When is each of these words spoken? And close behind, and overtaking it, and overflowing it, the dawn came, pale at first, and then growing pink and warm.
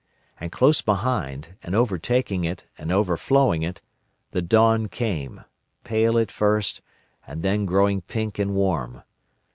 And 0.39 0.51
close 0.51 0.81
behind, 0.81 1.53
and 1.61 1.75
overtaking 1.75 2.43
it, 2.43 2.65
and 2.75 2.91
overflowing 2.91 3.61
it, 3.61 3.81
the 4.31 4.41
dawn 4.41 4.87
came, 4.87 5.41
pale 5.83 6.17
at 6.17 6.31
first, 6.31 6.81
and 7.27 7.43
then 7.43 7.67
growing 7.67 8.01
pink 8.01 8.39
and 8.39 8.55
warm. 8.55 9.03